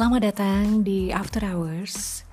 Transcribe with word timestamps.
Selamat 0.00 0.32
datang 0.32 0.80
di 0.80 1.12
After 1.12 1.44
Hours. 1.44 2.24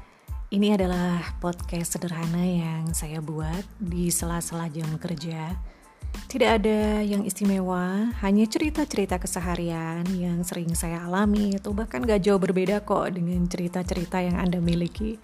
Ini 0.56 0.80
adalah 0.80 1.36
podcast 1.44 2.00
sederhana 2.00 2.40
yang 2.40 2.96
saya 2.96 3.20
buat 3.20 3.68
di 3.76 4.08
sela-sela 4.08 4.72
jam 4.72 4.88
kerja. 4.96 5.52
Tidak 6.32 6.48
ada 6.48 7.04
yang 7.04 7.28
istimewa, 7.28 8.16
hanya 8.24 8.48
cerita-cerita 8.48 9.20
keseharian 9.20 10.08
yang 10.16 10.48
sering 10.48 10.72
saya 10.80 11.04
alami 11.04 11.60
atau 11.60 11.76
bahkan 11.76 12.08
gak 12.08 12.24
jauh 12.24 12.40
berbeda 12.40 12.88
kok 12.88 13.12
dengan 13.12 13.44
cerita-cerita 13.52 14.24
yang 14.24 14.40
Anda 14.40 14.64
miliki. 14.64 15.20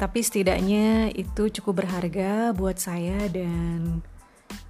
Tapi 0.00 0.24
setidaknya 0.24 1.12
itu 1.12 1.52
cukup 1.52 1.84
berharga 1.84 2.56
buat 2.56 2.80
saya 2.80 3.28
dan 3.28 4.00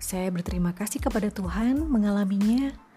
saya 0.02 0.34
berterima 0.34 0.74
kasih 0.74 0.98
kepada 0.98 1.30
Tuhan 1.30 1.78
mengalaminya 1.78 2.88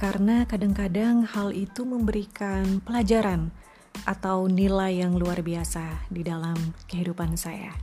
karena 0.00 0.48
kadang-kadang 0.48 1.28
hal 1.28 1.52
itu 1.52 1.84
memberikan 1.84 2.80
pelajaran 2.80 3.52
atau 4.08 4.48
nilai 4.48 5.04
yang 5.04 5.12
luar 5.12 5.44
biasa 5.44 6.08
di 6.08 6.24
dalam 6.24 6.56
kehidupan 6.88 7.36
saya. 7.36 7.76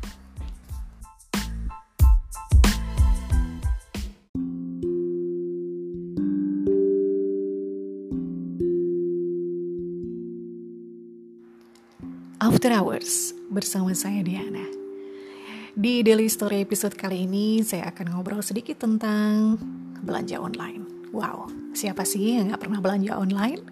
After 12.41 12.73
Hours 12.73 13.37
bersama 13.53 13.93
saya 13.93 14.25
Diana. 14.25 14.65
Di 15.77 16.01
Daily 16.01 16.25
Story 16.25 16.65
episode 16.65 16.97
kali 16.97 17.29
ini 17.29 17.61
saya 17.61 17.93
akan 17.93 18.17
ngobrol 18.17 18.41
sedikit 18.41 18.81
tentang 18.81 19.61
belanja 20.01 20.41
online. 20.41 20.96
Wow, 21.15 21.47
siapa 21.71 22.03
sih 22.03 22.35
yang 22.35 22.51
gak 22.51 22.67
pernah 22.67 22.83
belanja 22.83 23.15
online? 23.15 23.63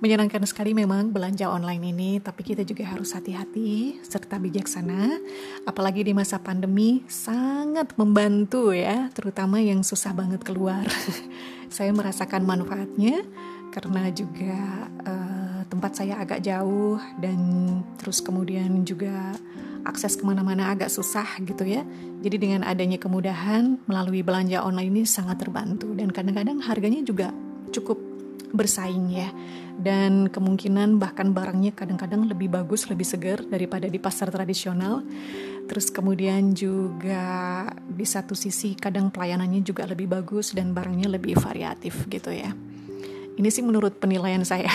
Menyenangkan 0.00 0.40
sekali 0.48 0.72
memang 0.72 1.12
belanja 1.12 1.44
online 1.52 1.92
ini, 1.92 2.10
tapi 2.24 2.40
kita 2.40 2.64
juga 2.64 2.88
harus 2.88 3.12
hati-hati 3.12 4.00
serta 4.00 4.40
bijaksana. 4.40 5.20
Apalagi 5.68 6.00
di 6.00 6.16
masa 6.16 6.40
pandemi, 6.40 7.04
sangat 7.04 7.92
membantu 8.00 8.72
ya, 8.72 9.12
terutama 9.12 9.60
yang 9.60 9.84
susah 9.84 10.16
banget 10.16 10.40
keluar. 10.40 10.88
saya 11.76 11.92
merasakan 11.92 12.48
manfaatnya 12.48 13.22
karena 13.70 14.08
juga 14.10 14.56
uh, 15.04 15.62
tempat 15.70 15.92
saya 16.00 16.18
agak 16.18 16.42
jauh 16.42 16.98
dan 17.22 17.38
terus 18.00 18.18
kemudian 18.18 18.82
juga 18.82 19.36
akses 19.84 20.16
ke 20.16 20.24
mana-mana 20.24 20.72
agak 20.72 20.92
susah 20.92 21.26
gitu 21.42 21.64
ya. 21.64 21.82
Jadi 22.20 22.36
dengan 22.36 22.62
adanya 22.66 23.00
kemudahan 23.00 23.80
melalui 23.88 24.20
belanja 24.20 24.60
online 24.60 24.92
ini 25.00 25.02
sangat 25.08 25.40
terbantu 25.40 25.92
dan 25.96 26.12
kadang-kadang 26.12 26.60
harganya 26.60 27.00
juga 27.04 27.32
cukup 27.72 27.96
bersaing 28.52 29.10
ya. 29.14 29.30
Dan 29.80 30.28
kemungkinan 30.28 31.00
bahkan 31.00 31.32
barangnya 31.32 31.72
kadang-kadang 31.72 32.28
lebih 32.28 32.52
bagus, 32.52 32.84
lebih 32.92 33.08
segar 33.08 33.40
daripada 33.48 33.88
di 33.88 33.96
pasar 33.96 34.28
tradisional. 34.28 35.00
Terus 35.70 35.88
kemudian 35.88 36.52
juga 36.52 37.64
di 37.86 38.04
satu 38.04 38.34
sisi 38.34 38.74
kadang 38.76 39.08
pelayanannya 39.08 39.62
juga 39.62 39.86
lebih 39.86 40.10
bagus 40.10 40.52
dan 40.52 40.74
barangnya 40.76 41.08
lebih 41.08 41.38
variatif 41.38 42.04
gitu 42.10 42.34
ya. 42.34 42.52
Ini 43.40 43.48
sih 43.48 43.64
menurut 43.64 43.96
penilaian 43.96 44.44
saya. 44.44 44.68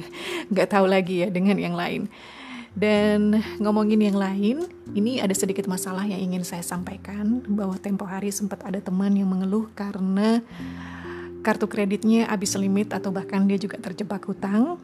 Nggak 0.52 0.68
tahu 0.76 0.84
lagi 0.90 1.24
ya 1.24 1.28
dengan 1.32 1.56
yang 1.56 1.72
lain. 1.72 2.10
Dan 2.70 3.42
ngomongin 3.58 3.98
yang 3.98 4.18
lain, 4.18 4.62
ini 4.94 5.18
ada 5.18 5.34
sedikit 5.34 5.66
masalah 5.66 6.06
yang 6.06 6.22
ingin 6.22 6.46
saya 6.46 6.62
sampaikan 6.62 7.42
bahwa 7.50 7.74
tempo 7.82 8.06
hari 8.06 8.30
sempat 8.30 8.62
ada 8.62 8.78
teman 8.78 9.10
yang 9.18 9.26
mengeluh 9.26 9.66
karena 9.74 10.38
kartu 11.42 11.66
kreditnya 11.66 12.28
habis 12.30 12.54
limit 12.54 12.92
atau 12.94 13.10
bahkan 13.10 13.42
dia 13.48 13.56
juga 13.56 13.80
terjebak 13.80 14.22
hutang 14.28 14.76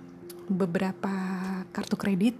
beberapa 0.48 1.12
kartu 1.70 1.94
kredit 1.94 2.34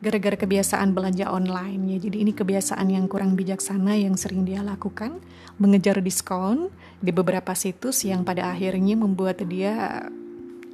gara-gara 0.00 0.32
kebiasaan 0.32 0.96
belanja 0.96 1.28
online 1.28 1.94
ya. 1.94 1.98
Jadi 2.08 2.24
ini 2.24 2.32
kebiasaan 2.32 2.88
yang 2.88 3.04
kurang 3.06 3.36
bijaksana 3.36 4.00
yang 4.00 4.16
sering 4.16 4.48
dia 4.48 4.64
lakukan, 4.64 5.20
mengejar 5.60 6.00
diskon 6.00 6.72
di 7.04 7.12
beberapa 7.12 7.52
situs 7.52 8.02
yang 8.08 8.24
pada 8.24 8.48
akhirnya 8.48 8.96
membuat 8.96 9.44
dia 9.44 10.08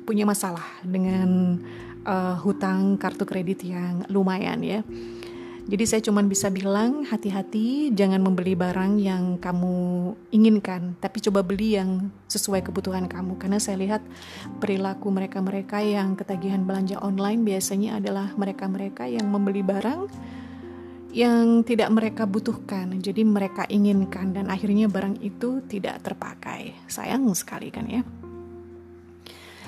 punya 0.06 0.22
masalah 0.22 0.64
dengan 0.86 1.58
uh, 2.06 2.38
hutang 2.40 2.94
kartu 2.96 3.26
kredit 3.26 3.66
yang 3.66 4.06
lumayan 4.06 4.62
ya. 4.62 4.80
Jadi 5.66 5.82
saya 5.82 5.98
cuma 5.98 6.22
bisa 6.22 6.46
bilang 6.46 7.02
hati-hati 7.02 7.90
jangan 7.90 8.22
membeli 8.22 8.54
barang 8.54 9.02
yang 9.02 9.34
kamu 9.42 10.14
inginkan, 10.30 10.94
tapi 11.02 11.18
coba 11.18 11.42
beli 11.42 11.74
yang 11.74 12.06
sesuai 12.30 12.62
kebutuhan 12.62 13.10
kamu. 13.10 13.34
Karena 13.34 13.58
saya 13.58 13.82
lihat 13.82 13.98
perilaku 14.62 15.10
mereka-mereka 15.10 15.82
yang 15.82 16.14
ketagihan 16.14 16.62
belanja 16.62 17.02
online 17.02 17.42
biasanya 17.42 17.98
adalah 17.98 18.30
mereka-mereka 18.38 19.10
yang 19.10 19.26
membeli 19.26 19.66
barang 19.66 20.06
yang 21.10 21.64
tidak 21.64 21.90
mereka 21.90 22.28
butuhkan, 22.28 23.00
jadi 23.00 23.24
mereka 23.24 23.64
inginkan 23.72 24.36
dan 24.36 24.52
akhirnya 24.52 24.86
barang 24.86 25.18
itu 25.24 25.64
tidak 25.64 26.04
terpakai. 26.04 26.76
Sayang 26.86 27.26
sekali 27.32 27.72
kan 27.72 27.88
ya. 27.88 28.04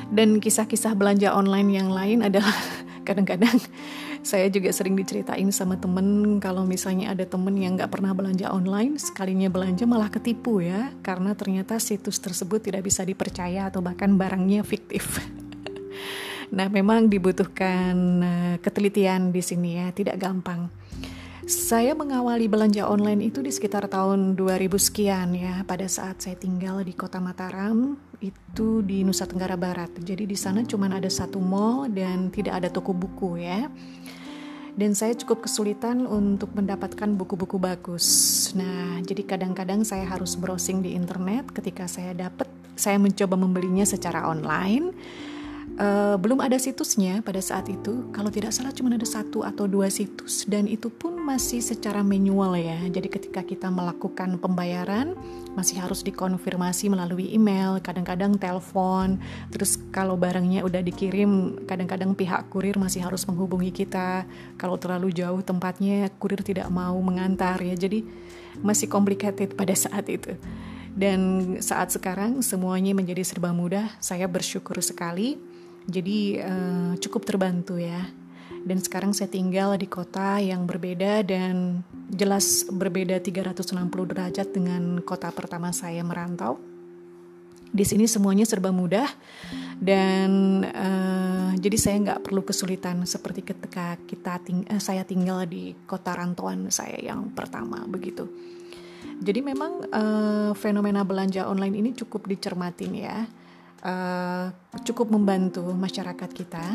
Dan 0.08 0.40
kisah-kisah 0.40 0.96
belanja 0.96 1.36
online 1.36 1.68
yang 1.68 1.92
lain 1.92 2.24
adalah 2.24 2.52
kadang-kadang 3.06 3.56
saya 4.28 4.48
juga 4.52 4.72
sering 4.72 4.96
diceritain 4.96 5.48
sama 5.52 5.76
temen 5.80 6.36
kalau 6.40 6.64
misalnya 6.68 7.12
ada 7.12 7.24
temen 7.24 7.56
yang 7.56 7.76
nggak 7.76 7.92
pernah 7.92 8.12
belanja 8.12 8.52
online 8.52 9.00
sekalinya 9.00 9.48
belanja 9.48 9.88
malah 9.88 10.12
ketipu 10.12 10.60
ya 10.60 10.92
karena 11.00 11.32
ternyata 11.32 11.80
situs 11.80 12.20
tersebut 12.20 12.60
tidak 12.60 12.84
bisa 12.84 13.04
dipercaya 13.04 13.68
atau 13.68 13.80
bahkan 13.80 14.16
barangnya 14.16 14.64
fiktif. 14.64 15.20
nah 16.56 16.68
memang 16.72 17.12
dibutuhkan 17.12 17.96
eh, 18.24 18.56
ketelitian 18.64 19.32
di 19.32 19.40
sini 19.44 19.80
ya 19.80 19.86
tidak 19.92 20.16
gampang. 20.20 20.72
Saya 21.48 21.96
mengawali 21.96 22.44
belanja 22.44 22.84
online 22.84 23.32
itu 23.32 23.40
di 23.40 23.48
sekitar 23.48 23.88
tahun 23.88 24.36
2000 24.36 24.68
sekian 24.76 25.32
ya, 25.32 25.64
pada 25.64 25.88
saat 25.88 26.20
saya 26.20 26.36
tinggal 26.36 26.84
di 26.84 26.92
kota 26.92 27.24
Mataram, 27.24 27.96
itu 28.20 28.84
di 28.84 29.00
Nusa 29.00 29.24
Tenggara 29.24 29.56
Barat. 29.56 29.88
Jadi 29.96 30.28
di 30.28 30.36
sana 30.36 30.60
cuma 30.68 30.92
ada 30.92 31.08
satu 31.08 31.40
mall 31.40 31.88
dan 31.88 32.28
tidak 32.28 32.60
ada 32.60 32.68
toko 32.68 32.92
buku 32.92 33.40
ya. 33.40 33.64
Dan 34.76 34.92
saya 34.92 35.16
cukup 35.16 35.48
kesulitan 35.48 36.04
untuk 36.04 36.52
mendapatkan 36.52 37.16
buku-buku 37.16 37.56
bagus. 37.56 38.04
Nah, 38.52 39.00
jadi 39.00 39.24
kadang-kadang 39.24 39.88
saya 39.88 40.04
harus 40.04 40.36
browsing 40.36 40.84
di 40.84 40.92
internet 40.92 41.48
ketika 41.56 41.88
saya 41.88 42.12
dapat, 42.12 42.44
saya 42.76 43.00
mencoba 43.00 43.40
membelinya 43.40 43.88
secara 43.88 44.28
online 44.28 44.92
uh, 45.78 46.16
belum 46.18 46.42
ada 46.42 46.58
situsnya 46.58 47.22
pada 47.22 47.38
saat 47.38 47.70
itu. 47.70 48.10
Kalau 48.10 48.28
tidak 48.28 48.52
salah 48.52 48.74
cuma 48.74 48.92
ada 48.92 49.06
satu 49.06 49.46
atau 49.46 49.64
dua 49.70 49.88
situs 49.88 50.44
dan 50.44 50.66
itu 50.66 50.90
pun 50.90 51.14
masih 51.16 51.62
secara 51.62 52.02
manual 52.02 52.58
ya. 52.58 52.76
Jadi 52.90 53.08
ketika 53.08 53.40
kita 53.46 53.70
melakukan 53.70 54.36
pembayaran 54.42 55.14
masih 55.54 55.78
harus 55.78 56.02
dikonfirmasi 56.02 56.90
melalui 56.90 57.32
email, 57.32 57.78
kadang-kadang 57.80 58.36
telepon. 58.36 59.22
Terus 59.54 59.78
kalau 59.94 60.18
barangnya 60.18 60.66
udah 60.66 60.82
dikirim, 60.82 61.64
kadang-kadang 61.64 62.12
pihak 62.12 62.50
kurir 62.50 62.76
masih 62.76 63.06
harus 63.06 63.24
menghubungi 63.24 63.70
kita. 63.70 64.26
Kalau 64.58 64.76
terlalu 64.76 65.14
jauh 65.14 65.40
tempatnya, 65.40 66.10
kurir 66.18 66.42
tidak 66.42 66.68
mau 66.68 66.98
mengantar 66.98 67.62
ya. 67.62 67.74
Jadi 67.78 68.02
masih 68.60 68.90
complicated 68.90 69.54
pada 69.54 69.74
saat 69.74 70.06
itu. 70.10 70.34
Dan 70.98 71.54
saat 71.62 71.94
sekarang 71.94 72.42
semuanya 72.42 72.90
menjadi 72.90 73.22
serba 73.22 73.54
mudah, 73.54 73.86
saya 74.02 74.26
bersyukur 74.26 74.82
sekali 74.82 75.38
jadi 75.88 76.44
uh, 76.44 76.92
cukup 77.00 77.24
terbantu 77.24 77.80
ya. 77.80 78.04
Dan 78.58 78.84
sekarang 78.84 79.16
saya 79.16 79.32
tinggal 79.32 79.80
di 79.80 79.88
kota 79.88 80.36
yang 80.36 80.68
berbeda 80.68 81.24
dan 81.24 81.80
jelas 82.12 82.68
berbeda 82.68 83.16
360 83.24 83.88
derajat 83.88 84.48
dengan 84.52 85.00
kota 85.00 85.32
pertama 85.32 85.72
saya 85.72 86.04
merantau. 86.04 86.60
Di 87.68 87.84
sini 87.84 88.08
semuanya 88.08 88.48
serba 88.48 88.72
mudah 88.72 89.08
dan 89.76 90.60
uh, 90.64 91.52
jadi 91.56 91.76
saya 91.76 91.96
nggak 92.00 92.24
perlu 92.24 92.40
kesulitan 92.40 93.04
seperti 93.04 93.44
ketika 93.44 94.00
kita 94.08 94.40
ting 94.40 94.64
uh, 94.68 94.80
saya 94.80 95.04
tinggal 95.04 95.44
di 95.44 95.76
kota 95.84 96.16
rantauan 96.16 96.72
saya 96.72 96.96
yang 97.00 97.28
pertama 97.32 97.84
begitu. 97.88 98.28
Jadi 99.20 99.40
memang 99.44 99.84
uh, 99.88 100.52
fenomena 100.56 101.04
belanja 101.04 101.44
online 101.44 101.76
ini 101.76 101.90
cukup 101.92 102.24
dicermatin 102.28 102.92
ya 102.96 103.28
uh, 103.82 104.50
cukup 104.82 105.12
membantu 105.12 105.62
masyarakat 105.74 106.30
kita, 106.32 106.66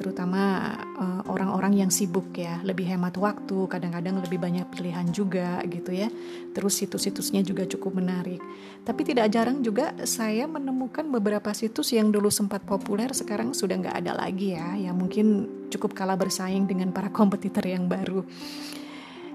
terutama 0.00 0.72
uh, 0.96 1.22
orang-orang 1.28 1.84
yang 1.84 1.90
sibuk 1.92 2.32
ya, 2.32 2.58
lebih 2.64 2.88
hemat 2.88 3.20
waktu, 3.20 3.68
kadang-kadang 3.68 4.18
lebih 4.24 4.40
banyak 4.40 4.66
pilihan 4.72 5.04
juga 5.12 5.60
gitu 5.68 5.92
ya. 5.92 6.08
Terus 6.56 6.80
situs-situsnya 6.80 7.44
juga 7.44 7.68
cukup 7.68 8.00
menarik. 8.00 8.40
Tapi 8.80 9.00
tidak 9.04 9.28
jarang 9.28 9.60
juga 9.60 9.92
saya 10.08 10.48
menemukan 10.48 11.04
beberapa 11.12 11.52
situs 11.52 11.92
yang 11.92 12.08
dulu 12.08 12.32
sempat 12.32 12.64
populer 12.64 13.12
sekarang 13.12 13.52
sudah 13.52 13.76
nggak 13.76 13.96
ada 14.00 14.16
lagi 14.16 14.56
ya, 14.56 14.74
yang 14.80 14.96
mungkin 14.96 15.46
cukup 15.68 15.92
kalah 15.92 16.16
bersaing 16.16 16.64
dengan 16.64 16.90
para 16.90 17.12
kompetitor 17.12 17.62
yang 17.68 17.86
baru. 17.86 18.24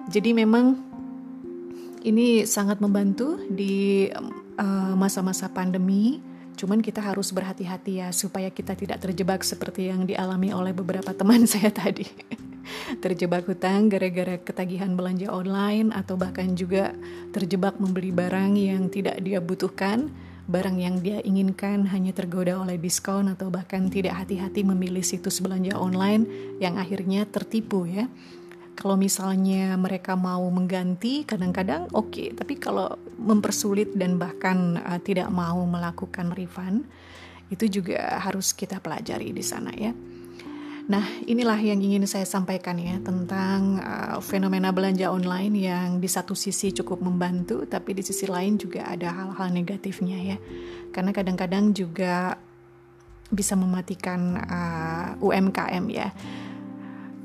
Jadi 0.09 0.33
memang 0.33 0.77
ini 2.05 2.45
sangat 2.45 2.77
membantu 2.77 3.41
di 3.49 4.05
masa-masa 4.13 4.61
uh, 4.61 4.93
masa 4.93 5.19
-masa 5.25 5.45
pandemi 5.49 6.21
Cuman 6.55 6.79
kita 6.79 7.03
harus 7.03 7.35
berhati-hati 7.35 7.99
ya 8.01 8.09
supaya 8.15 8.47
kita 8.49 8.73
tidak 8.73 9.03
terjebak 9.03 9.43
seperti 9.43 9.91
yang 9.91 10.07
dialami 10.07 10.55
oleh 10.55 10.71
beberapa 10.71 11.11
teman 11.11 11.43
saya 11.51 11.69
tadi. 11.69 12.07
terjebak 12.97 13.45
hutang 13.45 13.93
gara-gara 13.93 14.41
ketagihan 14.41 14.97
belanja 14.97 15.29
online 15.29 15.93
atau 15.93 16.17
bahkan 16.17 16.57
juga 16.57 16.97
terjebak 17.29 17.77
membeli 17.77 18.09
barang 18.09 18.57
yang 18.57 18.89
tidak 18.89 19.21
dia 19.21 19.37
butuhkan, 19.37 20.09
barang 20.45 20.77
yang 20.77 20.97
dia 21.01 21.21
inginkan 21.21 21.89
hanya 21.89 22.13
tergoda 22.13 22.57
oleh 22.57 22.77
diskon 22.77 23.29
atau 23.29 23.49
bahkan 23.49 23.89
tidak 23.89 24.17
hati-hati 24.17 24.61
memilih 24.65 25.01
situs 25.01 25.41
belanja 25.41 25.77
online 25.77 26.25
yang 26.61 26.77
akhirnya 26.81 27.25
tertipu 27.29 27.85
ya. 27.85 28.09
Kalau 28.75 28.99
misalnya 28.99 29.79
mereka 29.79 30.19
mau 30.19 30.43
mengganti, 30.51 31.23
kadang-kadang 31.23 31.87
oke, 31.95 32.11
okay. 32.11 32.27
tapi 32.35 32.59
kalau 32.59 32.91
mempersulit 33.15 33.95
dan 33.95 34.19
bahkan 34.19 34.75
uh, 34.83 34.99
tidak 34.99 35.31
mau 35.31 35.63
melakukan 35.63 36.35
refund, 36.35 36.83
itu 37.47 37.79
juga 37.81 38.19
harus 38.19 38.51
kita 38.51 38.83
pelajari 38.83 39.31
di 39.31 39.39
sana 39.39 39.71
ya. 39.71 39.95
Nah, 40.85 41.01
inilah 41.25 41.57
yang 41.57 41.81
ingin 41.81 42.05
saya 42.05 42.29
sampaikan 42.29 42.77
ya 42.77 43.01
tentang 43.01 43.81
uh, 43.81 44.21
fenomena 44.21 44.69
belanja 44.69 45.09
online 45.09 45.55
yang 45.57 45.97
di 45.97 46.05
satu 46.05 46.37
sisi 46.37 46.69
cukup 46.75 47.01
membantu, 47.01 47.65
tapi 47.65 47.97
di 47.97 48.05
sisi 48.05 48.29
lain 48.29 48.61
juga 48.61 48.85
ada 48.85 49.09
hal-hal 49.09 49.49
negatifnya 49.49 50.35
ya. 50.35 50.37
Karena 50.93 51.09
kadang-kadang 51.09 51.73
juga 51.73 52.37
bisa 53.33 53.57
mematikan 53.57 54.37
uh, 54.37 55.09
UMKM 55.17 55.85
ya 55.89 56.13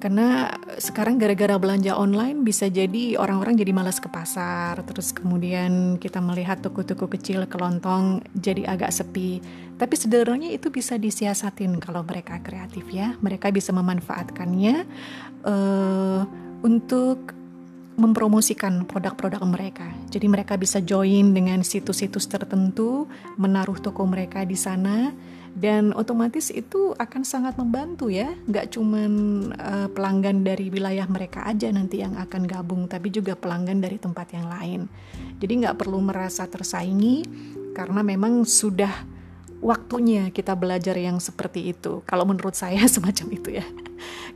karena 0.00 0.48
sekarang 0.80 1.20
gara-gara 1.20 1.60
belanja 1.60 1.92
online 1.92 2.40
bisa 2.40 2.72
jadi 2.72 3.20
orang-orang 3.20 3.60
jadi 3.60 3.68
malas 3.76 4.00
ke 4.00 4.08
pasar, 4.08 4.80
terus 4.88 5.12
kemudian 5.12 6.00
kita 6.00 6.24
melihat 6.24 6.64
toko-toko 6.64 7.04
kecil 7.04 7.44
kelontong 7.44 8.24
jadi 8.32 8.64
agak 8.64 8.96
sepi. 8.96 9.44
Tapi 9.76 9.94
sederhananya 9.96 10.56
itu 10.56 10.72
bisa 10.72 10.96
disiasatin 10.96 11.76
kalau 11.84 12.00
mereka 12.00 12.40
kreatif 12.40 12.88
ya. 12.88 13.12
Mereka 13.20 13.52
bisa 13.52 13.76
memanfaatkannya 13.76 14.88
uh, 15.44 16.24
untuk 16.64 17.36
mempromosikan 18.00 18.88
produk-produk 18.88 19.44
mereka. 19.44 19.92
Jadi 20.08 20.24
mereka 20.32 20.56
bisa 20.56 20.80
join 20.80 21.36
dengan 21.36 21.60
situs-situs 21.60 22.24
tertentu, 22.24 23.04
menaruh 23.36 23.76
toko 23.76 24.08
mereka 24.08 24.48
di 24.48 24.56
sana 24.56 25.12
dan 25.56 25.90
otomatis 25.92 26.48
itu 26.54 26.94
akan 26.94 27.22
sangat 27.26 27.58
membantu 27.58 28.08
ya. 28.08 28.30
Nggak 28.46 28.76
cuman 28.76 29.12
uh, 29.54 29.88
pelanggan 29.90 30.46
dari 30.46 30.70
wilayah 30.70 31.06
mereka 31.10 31.44
aja 31.46 31.68
nanti 31.74 32.02
yang 32.02 32.14
akan 32.16 32.46
gabung 32.46 32.86
tapi 32.86 33.10
juga 33.10 33.34
pelanggan 33.34 33.82
dari 33.82 33.98
tempat 33.98 34.30
yang 34.32 34.46
lain. 34.46 34.86
Jadi 35.42 35.52
nggak 35.66 35.78
perlu 35.78 35.98
merasa 35.98 36.46
tersaingi 36.46 37.26
karena 37.74 38.02
memang 38.02 38.46
sudah 38.46 38.92
waktunya 39.60 40.32
kita 40.32 40.56
belajar 40.56 40.96
yang 40.96 41.20
seperti 41.20 41.74
itu. 41.76 42.00
Kalau 42.08 42.24
menurut 42.24 42.56
saya 42.56 42.86
semacam 42.94 43.26
itu 43.34 43.60
ya. 43.60 43.66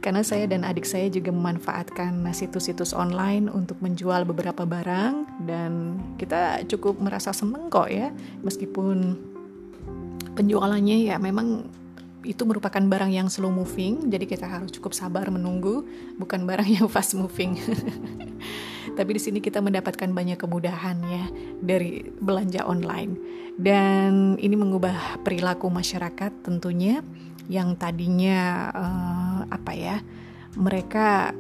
Karena 0.05 0.21
saya 0.21 0.45
dan 0.45 0.69
adik 0.69 0.85
saya 0.85 1.09
juga 1.09 1.33
memanfaatkan 1.33 2.21
situs-situs 2.37 2.93
online 2.93 3.49
untuk 3.49 3.81
menjual 3.81 4.29
beberapa 4.29 4.69
barang 4.69 5.47
dan 5.49 5.97
kita 6.21 6.69
cukup 6.69 7.01
merasa 7.01 7.33
seneng 7.33 7.73
kok 7.73 7.89
ya 7.89 8.13
meskipun 8.45 9.17
penjualannya 10.35 11.09
ya 11.09 11.17
memang 11.17 11.71
itu 12.25 12.43
merupakan 12.49 12.81
barang 12.81 13.13
yang 13.13 13.29
slow 13.29 13.53
moving, 13.53 14.09
jadi 14.09 14.25
kita 14.25 14.49
harus 14.49 14.73
cukup 14.73 14.97
sabar 14.97 15.29
menunggu, 15.29 15.85
bukan 16.17 16.49
barang 16.49 16.67
yang 16.67 16.89
fast 16.89 17.13
moving. 17.15 17.61
Tapi 18.99 19.11
di 19.13 19.21
sini 19.21 19.39
kita 19.45 19.61
mendapatkan 19.61 20.09
banyak 20.09 20.41
kemudahan 20.41 20.97
ya 21.05 21.25
dari 21.61 22.09
belanja 22.19 22.65
online. 22.65 23.17
Dan 23.55 24.41
ini 24.41 24.57
mengubah 24.57 25.21
perilaku 25.23 25.69
masyarakat 25.69 26.33
tentunya 26.43 27.05
yang 27.47 27.77
tadinya 27.77 28.73
uh, 28.73 29.41
apa 29.53 29.73
ya? 29.77 29.97
Mereka 30.57 31.37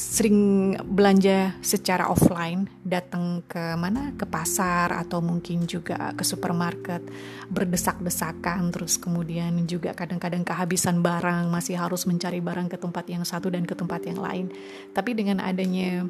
sering 0.00 0.72
belanja 0.80 1.60
secara 1.60 2.08
offline, 2.08 2.64
datang 2.80 3.44
ke 3.44 3.76
mana? 3.76 4.16
Ke 4.16 4.24
pasar 4.24 4.96
atau 4.96 5.20
mungkin 5.20 5.68
juga 5.68 6.16
ke 6.16 6.24
supermarket, 6.24 7.04
berdesak-desakan, 7.52 8.72
terus 8.72 8.96
kemudian 8.96 9.68
juga 9.68 9.92
kadang-kadang 9.92 10.40
kehabisan 10.40 11.04
barang, 11.04 11.52
masih 11.52 11.76
harus 11.76 12.08
mencari 12.08 12.40
barang 12.40 12.72
ke 12.72 12.80
tempat 12.80 13.04
yang 13.12 13.28
satu 13.28 13.52
dan 13.52 13.68
ke 13.68 13.76
tempat 13.76 14.00
yang 14.08 14.16
lain. 14.24 14.48
Tapi 14.96 15.12
dengan 15.12 15.44
adanya 15.44 16.08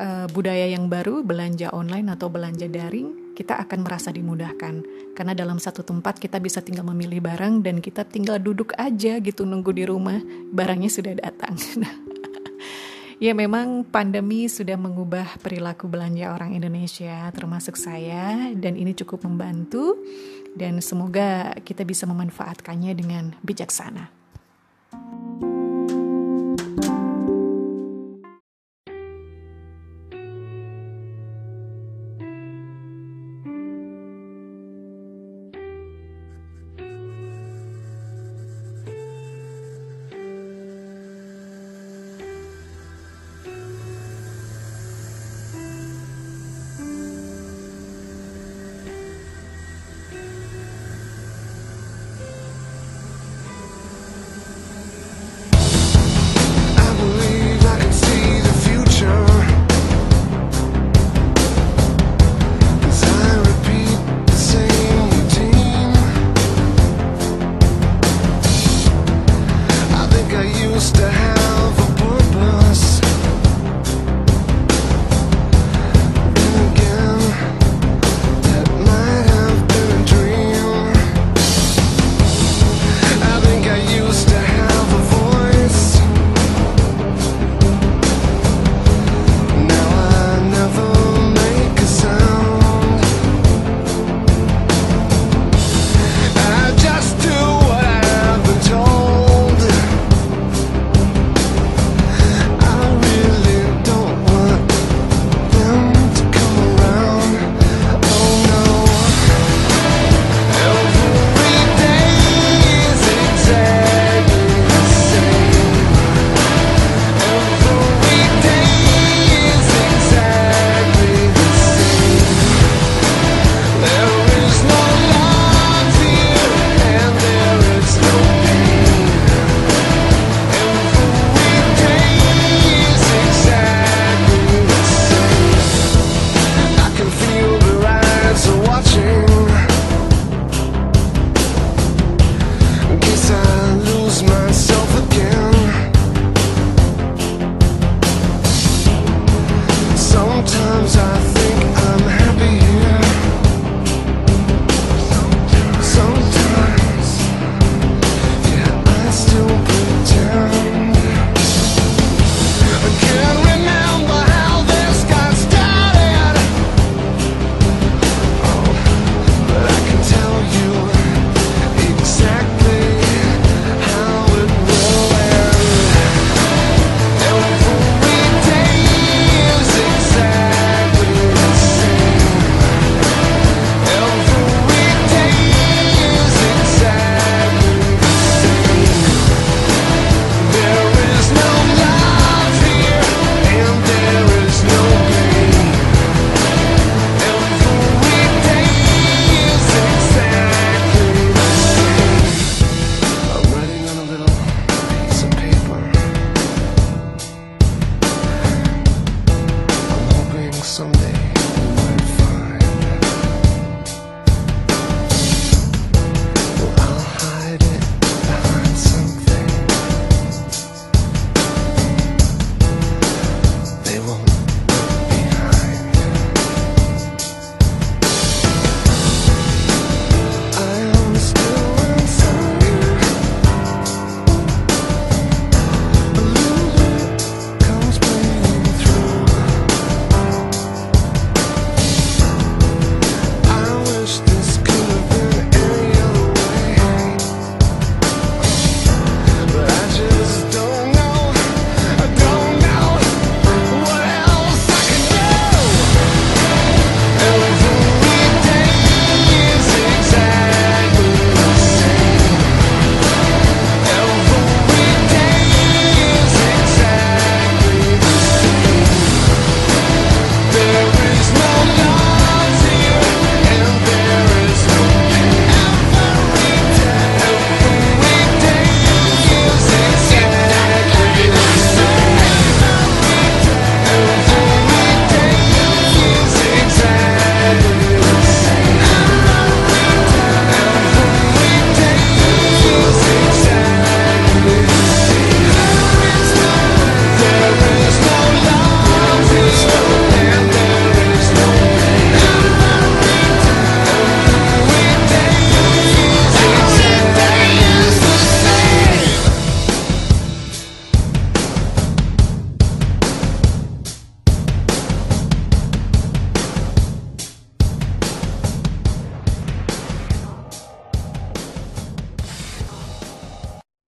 uh, 0.00 0.26
budaya 0.32 0.72
yang 0.72 0.88
baru, 0.88 1.20
belanja 1.20 1.68
online 1.76 2.08
atau 2.08 2.32
belanja 2.32 2.72
daring, 2.72 3.36
kita 3.36 3.60
akan 3.68 3.84
merasa 3.84 4.08
dimudahkan 4.10 4.82
karena 5.12 5.36
dalam 5.36 5.60
satu 5.60 5.84
tempat 5.84 6.16
kita 6.16 6.40
bisa 6.40 6.64
tinggal 6.64 6.88
memilih 6.88 7.20
barang 7.20 7.62
dan 7.62 7.84
kita 7.84 8.02
tinggal 8.08 8.40
duduk 8.40 8.72
aja 8.80 9.20
gitu 9.20 9.44
nunggu 9.44 9.76
di 9.76 9.84
rumah 9.84 10.18
barangnya 10.50 10.88
sudah 10.88 11.14
datang. 11.20 11.54
Ya 13.18 13.34
memang 13.34 13.82
pandemi 13.82 14.46
sudah 14.46 14.78
mengubah 14.78 15.42
perilaku 15.42 15.90
belanja 15.90 16.38
orang 16.38 16.54
Indonesia 16.54 17.26
termasuk 17.34 17.74
saya 17.74 18.54
dan 18.54 18.78
ini 18.78 18.94
cukup 18.94 19.26
membantu 19.26 19.98
dan 20.54 20.78
semoga 20.78 21.50
kita 21.66 21.82
bisa 21.82 22.06
memanfaatkannya 22.06 22.94
dengan 22.94 23.34
bijaksana. 23.42 24.17